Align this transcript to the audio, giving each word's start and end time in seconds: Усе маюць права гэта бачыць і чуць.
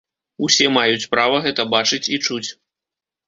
Усе 0.45 0.69
маюць 0.77 1.09
права 1.11 1.41
гэта 1.45 1.65
бачыць 1.75 2.01
і 2.17 2.21
чуць. 2.25 2.47